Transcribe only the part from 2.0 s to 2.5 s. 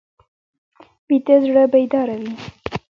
وي